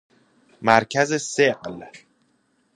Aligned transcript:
مرکز 0.61 1.17
ثقل 1.17 1.79